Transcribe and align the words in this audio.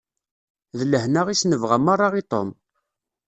D 0.77 0.79
lehna 0.91 1.21
i 1.33 1.35
s-nebɣa 1.41 1.77
merra 1.79 2.07
i 2.21 2.23
Tom. 2.31 2.49